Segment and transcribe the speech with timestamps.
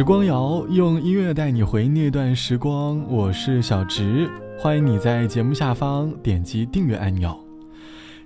[0.00, 7.38] 时光谣用音乐带你回那段时光，我是小植，欢迎你在节目下方点击订阅按钮。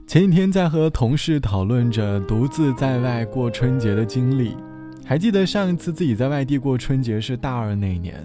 [0.07, 4.57] 前几天在和同事讨论着独自在外过春节的经历，
[5.05, 8.25] 还记得上一次自己在外地过春节是大二那年，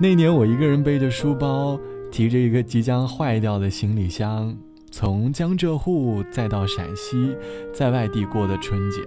[0.00, 1.78] 那年我一个人背着书包，
[2.10, 4.52] 提着一个即将坏掉的行李箱，
[4.90, 7.36] 从江浙沪再到陕西，
[7.72, 8.98] 在外地过的春节。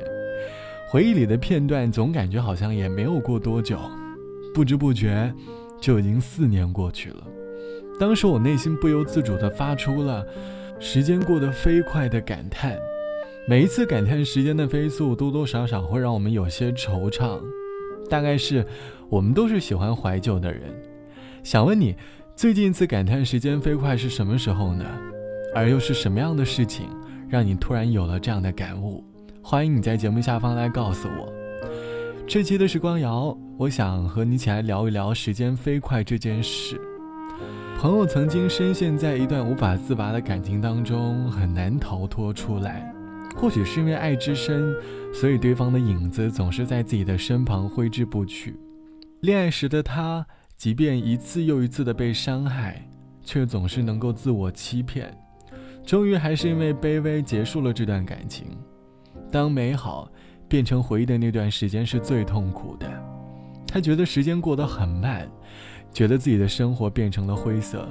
[0.89, 3.77] 回忆里的片段，总感觉好像也没有过多久，
[4.53, 5.33] 不知不觉
[5.81, 7.27] 就已经四年过去了。
[7.99, 10.25] 当时我内心不由自主地发出了
[10.79, 12.77] “时间过得飞快”的感叹。
[13.49, 17.37] 每一次感叹时间的飞速，多多少少会让我们有些惆怅。
[18.09, 18.65] 大概是
[19.09, 20.73] 我们都是喜欢怀旧的人。
[21.43, 21.97] 想问你，
[22.33, 24.85] 最近一次感叹时间飞快是什么时候呢？
[25.53, 26.85] 而又是什么样的事情，
[27.27, 29.03] 让你突然有了这样的感悟？
[29.49, 31.31] 欢迎你在节目下方来告诉我。
[32.27, 36.77] 这期的时光谣，我想和你一起来聊一聊时间飞快这件事。
[37.79, 42.93] 朋友曾经深陷在一段无法自拔的感情当中，很难逃脱出来。
[43.37, 44.75] 或许是因为爱之深，
[45.13, 48.53] 所以对方的影子总是在自己的身旁挥之不去。
[49.21, 52.85] 恋爱时的他，即便一次又一次的被伤害，
[53.23, 55.17] 却总是能够自我欺骗。
[55.85, 58.47] 终于还是因为卑微结束了这段感情。
[59.31, 60.09] 当美好
[60.47, 62.89] 变成回忆的那段时间是最痛苦的，
[63.67, 65.27] 他觉得时间过得很慢，
[65.93, 67.87] 觉得自己的生活变成了灰色。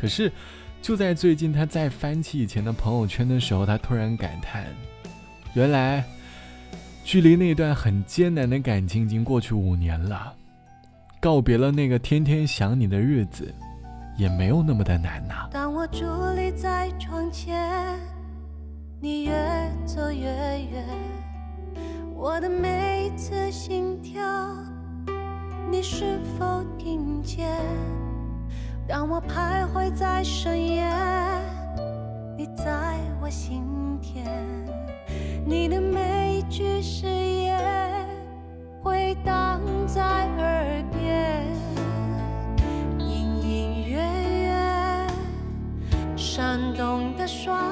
[0.00, 0.32] 可是，
[0.80, 4.64] 就在最近，他再翻起以前的朋友圈的时候，他突然感叹：
[5.54, 6.04] 原来，
[7.04, 10.32] 距离那段很艰难的感情已经过去五年了，
[11.20, 13.52] 告别了那个天天想你的日子，
[14.16, 15.48] 也没有那么的难呐。
[15.50, 17.98] 当我伫立在窗前。
[19.02, 19.32] 你越
[19.86, 20.84] 走越远，
[22.14, 24.22] 我的每一次心跳，
[25.70, 27.48] 你是否听见？
[28.86, 30.86] 当我徘徊在深夜，
[32.36, 33.64] 你在我心
[34.02, 34.22] 田，
[35.46, 38.06] 你的每一句誓言
[38.82, 41.42] 回荡在耳边，
[42.98, 43.98] 隐隐约
[44.42, 45.06] 约，
[46.18, 47.69] 闪动的双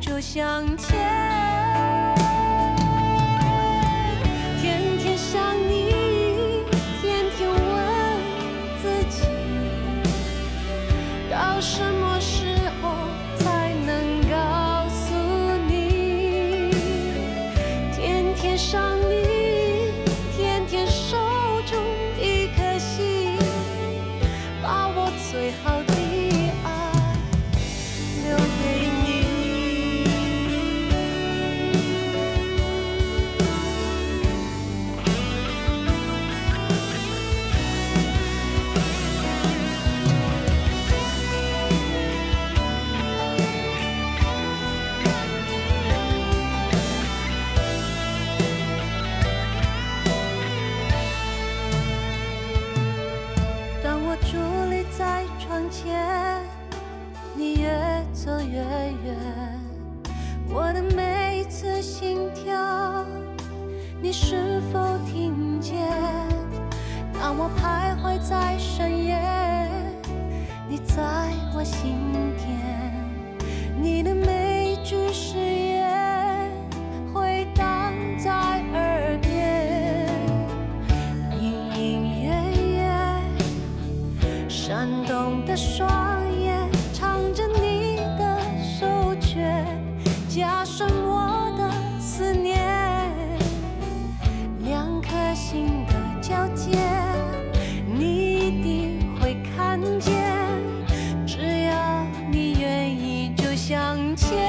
[0.00, 1.37] 就向前。
[84.60, 85.88] 闪动的双
[86.42, 89.64] 眼，藏着你的手诀，
[90.28, 91.70] 加深我的
[92.00, 92.58] 思念。
[94.64, 96.76] 两颗心的交界，
[97.86, 100.12] 你一定会看见。
[101.24, 104.47] 只要你愿意，就向前。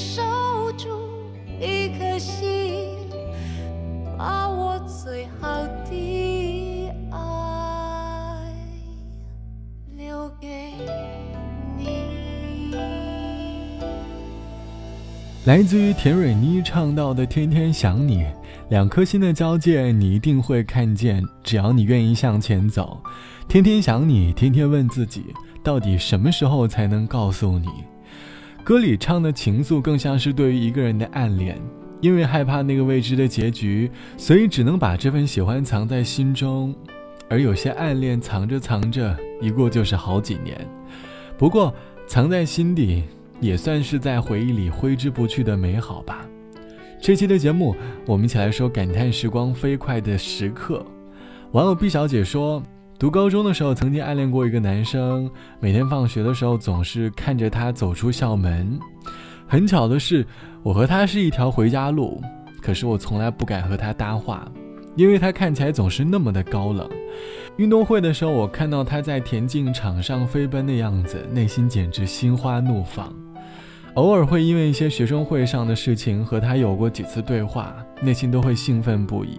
[0.00, 0.22] 守
[0.78, 0.88] 住
[1.60, 2.96] 一颗心
[4.16, 5.46] 把我最好
[5.84, 8.50] 的爱
[9.94, 10.72] 留给
[11.76, 12.74] 你
[15.44, 18.24] 来自于田蕊妮唱到的天天想你
[18.70, 22.98] 两颗心的交界你一定会看见只要你愿意向前走
[23.46, 25.26] 天天想你天天问自己
[25.62, 27.68] 到底什么时候才能告诉你
[28.64, 31.60] 歌里唱的情愫，更像是对于一个人的暗恋。
[32.00, 36.74] 因为害怕那个未知的结局，所以只能把这份喜欢藏在心中。
[37.28, 40.66] 而有些暗恋藏着藏着，一过就是好几年。
[41.36, 41.74] 不过
[42.06, 43.04] 藏在心底。
[43.40, 46.28] 也算是在回忆里挥之不去的美好吧。
[47.00, 47.74] 这期的节目，
[48.04, 50.84] 我们一起来说感叹时光飞快的时刻。
[51.52, 52.62] 网友毕小姐说，
[53.00, 58.78] 读高中的时候曾经暗恋过一个男生，每天放学的时候总是看着他走出校门。
[59.48, 60.26] 很巧的是，
[60.62, 62.20] 我和他是一条回家路，
[62.60, 64.46] 可是我从来不敢和他搭话，
[64.96, 66.86] 因为他看起来总是那么的高冷。
[67.56, 73.10] 运动会的时候，我看到他在田径场上飞奔的样子，内心简直心花怒放。
[73.94, 79.38] 偶尔会因为一些学生会上的事情和他有过几次对话，内心都会兴奋不已。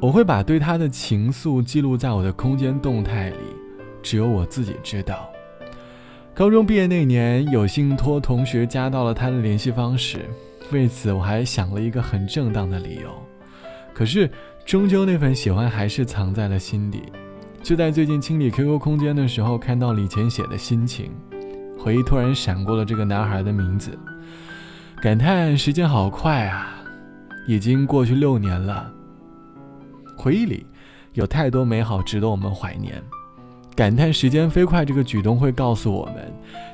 [0.00, 3.36] 我会把对他的情愫记录在我的空间动态里，
[4.00, 5.28] 只有我自己知道。
[6.32, 10.24] 高中毕业那年，有幸托同学加到了他的联系方式，
[10.70, 13.10] 为此我还想了一个很正当的理由。
[13.92, 14.30] 可是
[14.64, 17.02] 终究那份喜欢还是藏在了心底。
[17.60, 21.10] 就在最近清理 QQ 空间的时候，看到以前写的心情。
[21.76, 23.98] 回忆突然闪过了这个男孩的名字，
[25.02, 26.80] 感叹时间好快啊，
[27.48, 28.92] 已经过去六年了。
[30.18, 30.66] 回忆里
[31.14, 33.00] 有太多美好值得我们怀念，
[33.76, 36.30] 感叹时间飞快这个举动会告诉我们，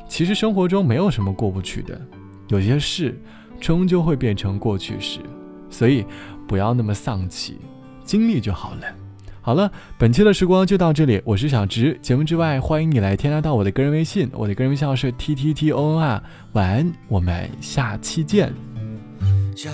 [0.08, 2.00] 其实生活中没有什么过不去的，
[2.49, 3.20] 有些事
[3.61, 5.20] 终究会变成过去式，
[5.69, 6.06] 所以
[6.49, 7.58] 不要那么丧气，
[8.02, 8.87] 经历就好了。
[9.43, 11.99] 好了，本期的时光就到这里，我是小直。
[12.00, 16.23] 节目之外，欢迎你来添加到我的个人微信，我的个人微信号是 t t t o n r。
[16.52, 18.50] 晚安，我们下期见。
[19.55, 19.70] 小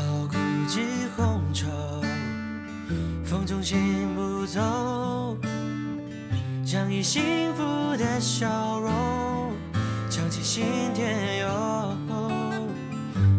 [1.17, 1.67] 红绸，
[3.31, 4.61] 风中行不走，
[6.75, 7.63] 洋溢幸福
[7.97, 9.53] 的笑容，
[10.11, 11.97] 唱起心田哟，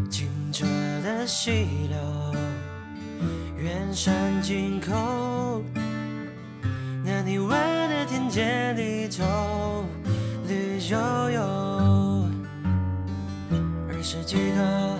[0.09, 0.65] 清澈
[1.03, 1.99] 的溪流，
[3.57, 5.61] 远山近口。
[7.25, 9.83] 你问的田间里头
[10.47, 10.97] 绿油
[11.31, 12.25] 油，
[13.89, 14.97] 二十几个，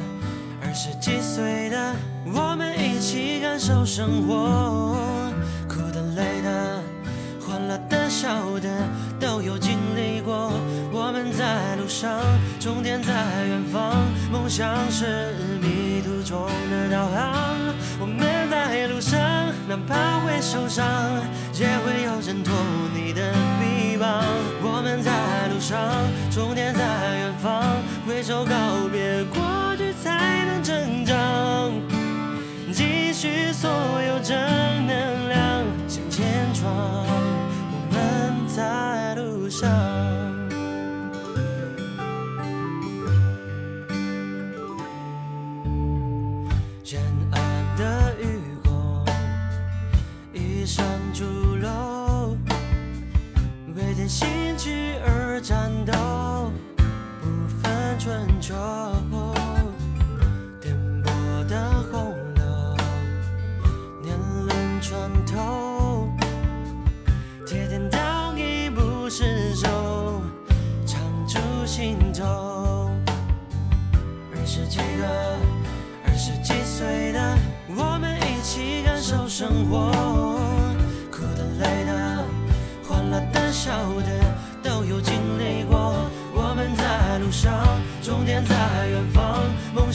[0.72, 1.94] 二十几岁的
[2.34, 5.30] 我们一起感受生活，
[5.68, 6.82] 哭的、累的、
[7.46, 8.30] 欢乐的、笑
[8.62, 8.70] 的
[9.20, 10.54] 都有经历过。
[10.94, 12.22] 我们在路上，
[12.58, 13.12] 终点在
[13.50, 13.98] 远方，
[14.32, 17.54] 梦想是迷途中的导航。
[18.00, 19.20] 我们在路上，
[19.68, 20.88] 哪怕会受伤。
[21.60, 22.56] 也会有人托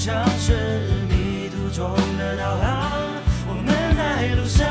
[0.07, 0.53] 像是
[1.09, 2.93] 迷途中的导航。
[3.49, 4.65] 我们在路上，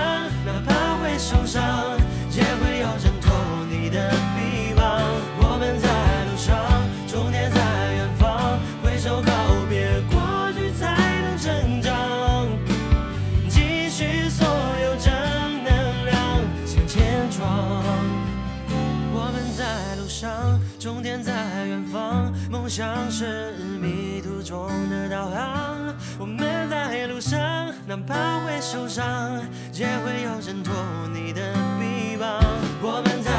[0.46, 2.00] 哪怕会受伤，
[2.32, 3.36] 也会有人托
[3.70, 5.02] 你的臂膀。
[5.40, 5.90] 我们在
[6.24, 6.56] 路上，
[7.06, 7.60] 终点在
[7.96, 9.30] 远方，挥手告
[9.68, 10.22] 别过
[10.54, 12.48] 去，才能成长，
[13.50, 14.48] 继续所
[14.86, 15.12] 有正
[15.66, 16.16] 能量
[16.66, 17.46] 向前闯。
[19.12, 20.32] 我们在路上
[20.80, 21.34] 终点在
[21.66, 23.52] 远方，梦想是
[27.96, 30.76] 哪怕会受伤，也会有人托
[31.14, 32.44] 你的臂膀。
[32.82, 33.32] 我们在